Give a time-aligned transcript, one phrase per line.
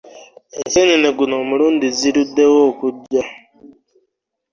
[0.59, 3.23] enseenene guno omulundi ziluddewo okujja.